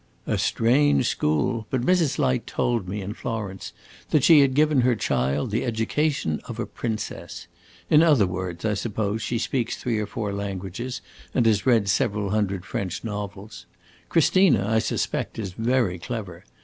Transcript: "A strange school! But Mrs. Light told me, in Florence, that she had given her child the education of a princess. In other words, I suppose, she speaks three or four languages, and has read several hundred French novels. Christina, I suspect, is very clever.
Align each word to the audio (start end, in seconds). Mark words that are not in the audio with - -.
"A 0.25 0.39
strange 0.39 1.05
school! 1.05 1.67
But 1.69 1.81
Mrs. 1.81 2.17
Light 2.17 2.47
told 2.47 2.87
me, 2.87 3.01
in 3.03 3.13
Florence, 3.13 3.71
that 4.09 4.23
she 4.23 4.39
had 4.39 4.55
given 4.55 4.81
her 4.81 4.95
child 4.95 5.51
the 5.51 5.63
education 5.63 6.41
of 6.45 6.57
a 6.57 6.65
princess. 6.65 7.45
In 7.87 8.01
other 8.01 8.25
words, 8.25 8.65
I 8.65 8.73
suppose, 8.73 9.21
she 9.21 9.37
speaks 9.37 9.75
three 9.77 9.99
or 9.99 10.07
four 10.07 10.33
languages, 10.33 11.01
and 11.35 11.45
has 11.45 11.67
read 11.67 11.87
several 11.87 12.31
hundred 12.31 12.65
French 12.65 13.03
novels. 13.03 13.67
Christina, 14.09 14.65
I 14.67 14.79
suspect, 14.79 15.37
is 15.37 15.53
very 15.53 15.99
clever. 15.99 16.45